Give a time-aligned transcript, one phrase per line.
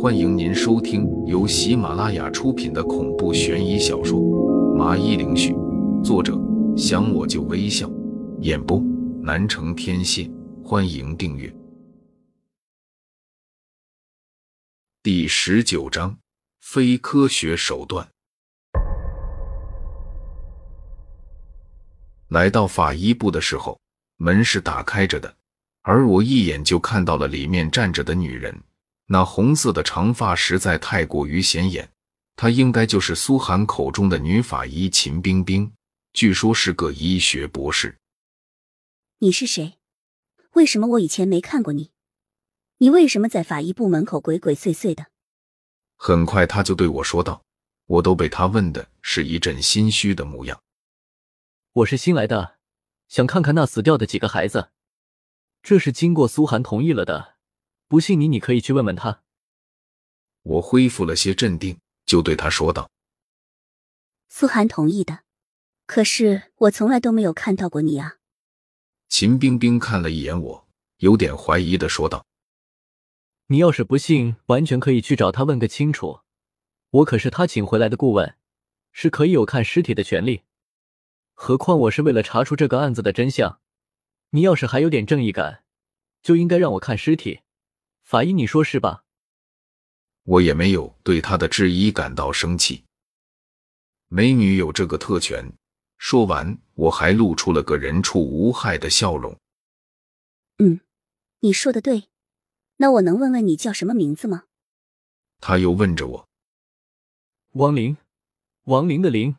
[0.00, 4.18] 欢迎您收听由喜马拉雅出品的恐怖悬疑小说
[4.74, 5.52] 《麻衣灵絮》，
[6.02, 6.36] 作者
[6.76, 7.88] 想我就微笑，
[8.40, 8.82] 演播
[9.22, 10.28] 南城天蝎。
[10.64, 11.54] 欢迎订阅。
[15.04, 16.16] 第十九章：
[16.60, 18.04] 非科学手段。
[22.30, 23.78] 来到法医部的时候，
[24.16, 25.32] 门是打开着的，
[25.82, 28.52] 而我一眼就看到了里面站着的女人。
[29.12, 31.90] 那红色的长发实在太过于显眼，
[32.34, 35.70] 她应该就是苏寒口中的女法医秦冰冰，
[36.14, 37.98] 据说是个医学博士。
[39.18, 39.74] 你是谁？
[40.52, 41.90] 为什么我以前没看过你？
[42.78, 45.08] 你为什么在法医部门口鬼鬼祟祟的？
[45.98, 47.44] 很快他就对我说道，
[47.84, 50.58] 我都被他问的是一阵心虚的模样。
[51.74, 52.56] 我是新来的，
[53.08, 54.70] 想看看那死掉的几个孩子，
[55.62, 57.31] 这是经过苏寒同意了的。
[57.92, 59.20] 不信你，你可以去问问他。
[60.44, 62.90] 我恢复了些镇定，就对他说道
[64.30, 65.24] ：“苏寒同意的，
[65.84, 68.16] 可是我从来都没有看到过你啊。”
[69.10, 70.66] 秦冰冰看了一眼我，
[71.00, 72.24] 有点怀疑的说道
[73.48, 76.20] ：“你要是不信，完全可以去找他问个清楚。
[76.88, 78.38] 我可是他请回来的顾问，
[78.92, 80.44] 是可以有看尸体的权利。
[81.34, 83.60] 何况我是为了查出这个案子的真相。
[84.30, 85.62] 你要是还有点正义感，
[86.22, 87.40] 就应该让我看尸体。”
[88.12, 89.04] 法医，你说是吧？
[90.24, 92.84] 我也没有对他的质疑感到生气。
[94.08, 95.50] 美女有这个特权。
[95.96, 99.34] 说完，我还露出了个人畜无害的笑容。
[100.58, 100.80] 嗯，
[101.40, 102.10] 你说的对。
[102.76, 104.44] 那我能问问你叫什么名字吗？
[105.40, 106.28] 他又问着我。
[107.52, 107.96] 王林，
[108.64, 109.36] 王林的林，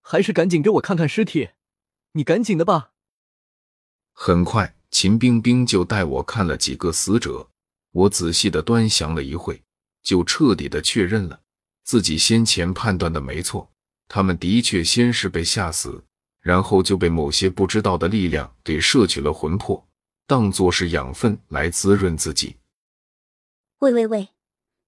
[0.00, 1.50] 还是赶紧给我看看尸体。
[2.14, 2.90] 你赶紧的吧。
[4.12, 7.48] 很快，秦冰冰就带我看了几个死者。
[7.98, 9.60] 我仔细的端详了一会，
[10.04, 11.40] 就彻底的确认了
[11.82, 13.68] 自己先前判断的没错。
[14.06, 16.04] 他们的确先是被吓死，
[16.40, 19.84] 然后就被某些不知道的力量给摄取了魂魄，
[20.28, 22.56] 当做是养分来滋润自己。
[23.80, 24.28] 喂喂喂，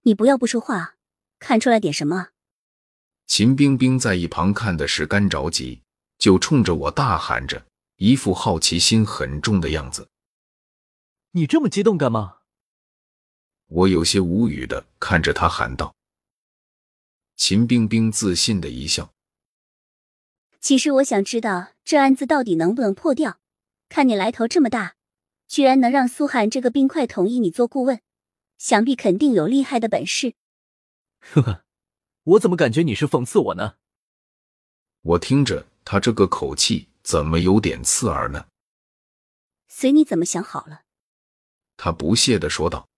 [0.02, 0.94] 你不要不说话，
[1.40, 2.28] 看出来点什么？
[3.26, 5.82] 秦冰冰在一旁看的是干着急，
[6.16, 10.08] 就冲着我大喊着，一副好奇心很重的样子。
[11.32, 12.36] 你这么激动干嘛？
[13.72, 15.94] 我有些无语的看着他喊道
[17.36, 19.14] ：“秦冰冰自信的一笑。
[20.60, 23.38] 其实我想知道这案子到底能不能破掉。
[23.88, 24.96] 看你来头这么大，
[25.46, 28.00] 居然能让苏寒这个冰块同意你做顾问，
[28.58, 30.34] 想必肯定有厉害的本事。”
[31.22, 31.64] 呵呵，
[32.24, 33.76] 我怎么感觉你是讽刺我呢？
[35.02, 38.48] 我听着他这个口气，怎么有点刺耳呢？
[39.68, 40.82] 随你怎么想好了。
[41.76, 42.89] 他不屑的说道。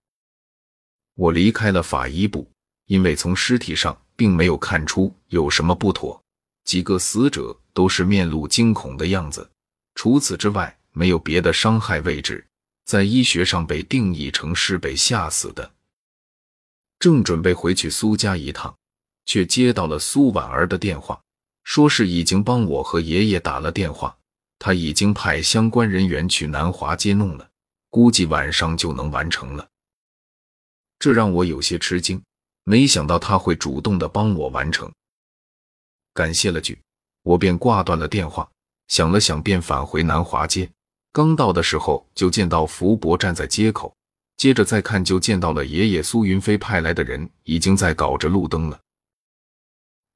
[1.15, 2.49] 我离开了法医部，
[2.87, 6.19] 因为从尸体上并没有看出有什么不妥。
[6.65, 9.49] 几个死者都是面露惊恐的样子，
[9.95, 12.45] 除此之外没有别的伤害位置，
[12.85, 15.69] 在医学上被定义成是被吓死的。
[16.99, 18.73] 正准备回去苏家一趟，
[19.25, 21.21] 却接到了苏婉儿的电话，
[21.65, 24.15] 说是已经帮我和爷爷打了电话，
[24.57, 27.49] 他已经派相关人员去南华街弄了，
[27.89, 29.67] 估计晚上就能完成了。
[31.03, 32.23] 这让我有些吃惊，
[32.63, 34.89] 没想到他会主动的帮我完成。
[36.13, 36.81] 感谢了句，
[37.23, 38.49] 我便挂断了电话。
[38.87, 40.71] 想了想，便返回南华街。
[41.11, 43.93] 刚到的时候，就见到福伯站在街口，
[44.37, 48.79] 接着再看，就见到了爷爷苏云飞派来的人，已经在搞着路灯了。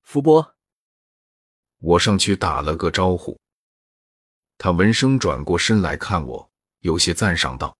[0.03, 0.55] 福伯，
[1.79, 3.37] 我上去打了个招呼。
[4.57, 6.49] 他闻声转过身来看我，
[6.79, 7.75] 有些赞赏道：“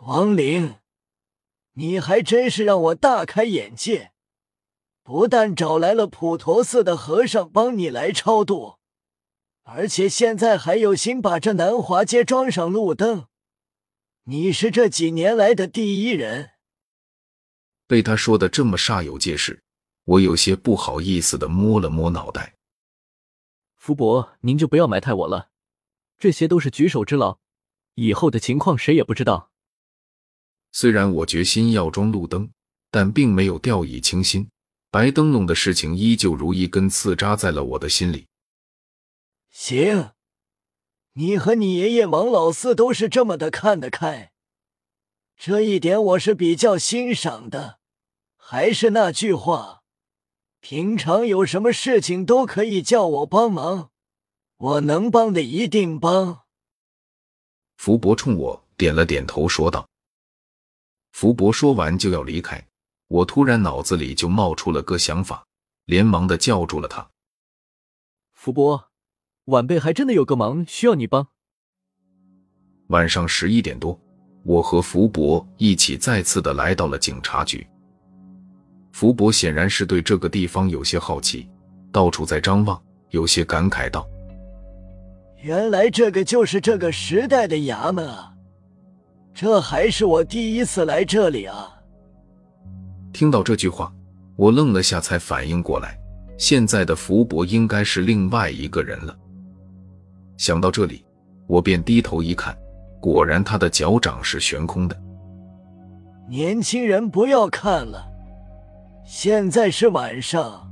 [0.00, 0.74] 王林。”
[1.78, 4.12] 你还真是让我大开眼界，
[5.02, 8.78] 不但找来了普陀寺的和尚帮你来超度，
[9.62, 13.26] 而且现在还有心把这南华街装上路灯。
[14.24, 16.52] 你是这几年来的第一人。
[17.86, 19.62] 被他说的这么煞有介事，
[20.04, 22.54] 我有些不好意思的摸了摸脑袋。
[23.76, 25.50] 福伯，您就不要埋汰我了，
[26.16, 27.38] 这些都是举手之劳，
[27.96, 29.52] 以后的情况谁也不知道。
[30.78, 32.50] 虽然我决心要装路灯，
[32.90, 34.50] 但并没有掉以轻心。
[34.90, 38.26] 白灯笼的事情依旧如一根刺扎在了我的心里。
[39.48, 40.10] 行，
[41.14, 44.32] 你和你爷爷王老四都是这么的看得开，
[45.34, 47.78] 这一点我是比较欣赏的。
[48.36, 49.80] 还是那句话，
[50.60, 53.92] 平常有什么事情都可以叫我帮忙，
[54.58, 56.42] 我能帮的一定帮。
[57.78, 59.88] 福伯冲我点了点头，说道。
[61.18, 62.62] 福伯说完就要离开，
[63.08, 65.42] 我突然脑子里就冒出了个想法，
[65.86, 67.08] 连忙的叫住了他。
[68.34, 68.90] 福伯，
[69.46, 71.28] 晚辈还真的有个忙需要你帮。
[72.88, 73.98] 晚上十一点多，
[74.44, 77.66] 我和福伯一起再次的来到了警察局。
[78.92, 81.48] 福伯显然是对这个地方有些好奇，
[81.90, 82.78] 到处在张望，
[83.08, 84.06] 有些感慨道
[85.40, 88.35] ：“原来这个就是这个时代的衙门啊！
[89.38, 91.68] 这还是我第一次来这里啊！”
[93.12, 93.92] 听到这句话，
[94.34, 95.94] 我愣了下，才反应过来，
[96.38, 99.14] 现在的福伯应该是另外一个人了。
[100.38, 101.04] 想到这里，
[101.46, 102.56] 我便低头一看。
[102.98, 104.98] 果然，他的脚掌是悬空的。
[106.30, 108.02] 年轻人，不要看了，
[109.04, 110.66] 现在是晚上，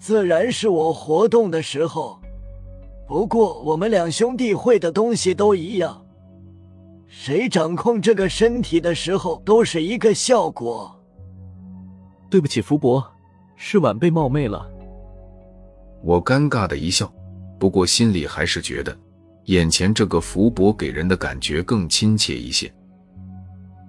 [0.00, 2.20] 自然是我活动的时候。
[3.06, 6.03] 不过，我们两兄弟会的东西都一样，
[7.06, 10.94] 谁掌控这个身体的时候，都是一个效果。
[12.30, 13.04] 对不起，福伯，
[13.56, 14.68] 是晚辈冒昧了。
[16.02, 17.12] 我尴尬的一笑，
[17.58, 18.96] 不过心里还是觉得。
[19.44, 22.72] 眼前这个福伯给人的感觉更亲切一些。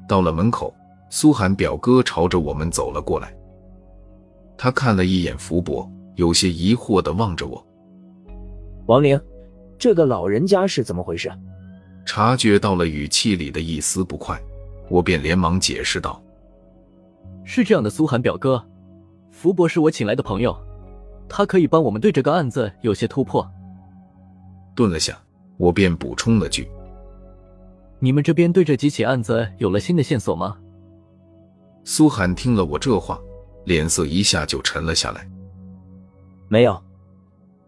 [0.08, 0.76] 到了门口，
[1.10, 3.34] 苏寒表哥朝着我们走了过来。
[4.58, 7.66] 他看了一眼福伯，有些疑惑的望着我。
[8.88, 9.20] 王玲，
[9.80, 11.32] 这个老人家是怎么回事？
[12.06, 14.40] 察觉到了语气里的一丝不快，
[14.90, 16.22] 我便连忙解释道
[17.44, 18.64] ：“是这样的，苏寒表哥，
[19.32, 20.56] 福伯是我请来的朋友，
[21.28, 23.46] 他可以帮我们对这个案子有些突破。”
[24.76, 25.18] 顿了下。
[25.58, 26.68] 我便补充了句
[28.00, 30.58] ：“你们这边对这几起案子有了新的线索吗？”
[31.86, 33.18] 苏寒听了我这话，
[33.64, 35.26] 脸色一下就沉了下来。
[36.50, 36.84] 没有，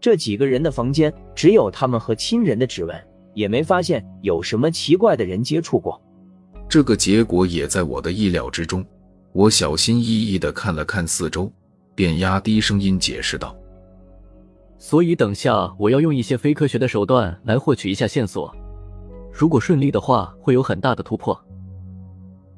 [0.02, 3.07] 这几个人的房间只有他们和亲人的指纹，
[3.38, 6.02] 也没发现有什么奇怪的人接触过。
[6.68, 8.84] 这个结果也在我的意料之中。
[9.32, 11.48] 我小心翼翼的看了看四周，
[11.94, 13.56] 便压低声音解释道。
[14.76, 18.52] 所以，等下我要用一些非科学的手段来获取一下线索。
[19.32, 21.40] 如果顺利的话，会有很大的突破。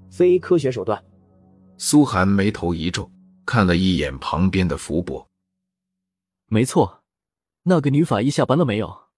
[0.08, 0.98] 非科学手段？
[1.76, 3.10] 苏寒眉头一皱，
[3.44, 5.26] 看了一眼旁边的福伯。
[6.48, 7.02] 没错，
[7.64, 9.09] 那个女法医下班了没有？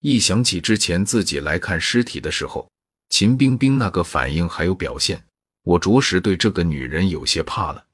[0.00, 2.70] 一想起之前自己来看尸体的时候，
[3.08, 5.24] 秦冰冰那个反应还有表现，
[5.62, 7.86] 我着实对这个女人有些怕了。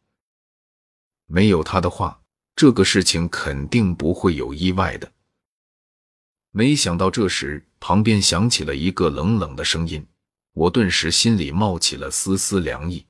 [1.26, 2.20] 没有她的话。
[2.56, 5.10] 这个事情肯定不会有意外的。
[6.52, 10.06] 没想到这时旁边响起了一个冷冷的声音，
[10.52, 13.08] 我顿时心里冒起了丝丝凉意。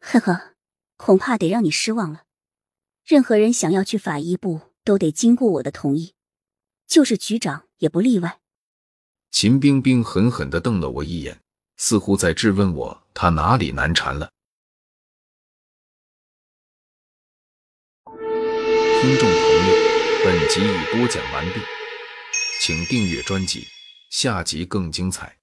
[0.00, 0.52] 呵呵，
[0.98, 2.24] 恐怕得让你失望了。
[3.02, 6.12] 任何人想要去法医部，都得经过我的同意，
[6.88, 8.40] 就是局长也不例外。
[9.30, 11.38] 秦冰冰狠狠的瞪了我一眼，
[11.76, 14.32] 似乎在质问我他哪里难缠了。
[19.00, 19.74] 听众朋友，
[20.24, 21.60] 本集已播讲完毕，
[22.60, 23.68] 请订阅专辑，
[24.10, 25.37] 下集更精彩。